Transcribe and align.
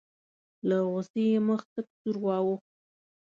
له 0.67 0.77
غوسې 0.89 1.23
یې 1.31 1.39
مخ 1.47 1.61
تک 1.73 1.87
سور 1.99 2.17
واوښت. 2.23 2.69